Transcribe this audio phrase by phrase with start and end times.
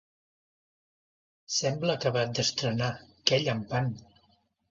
[1.57, 2.89] Sembla acabat d'estrenar:
[3.31, 3.93] que llampant!